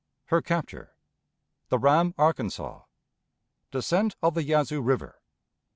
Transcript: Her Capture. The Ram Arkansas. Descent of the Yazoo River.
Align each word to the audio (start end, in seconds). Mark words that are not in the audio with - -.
Her 0.29 0.41
Capture. 0.41 0.95
The 1.69 1.77
Ram 1.77 2.15
Arkansas. 2.17 2.85
Descent 3.69 4.15
of 4.23 4.33
the 4.33 4.41
Yazoo 4.43 4.81
River. 4.81 5.21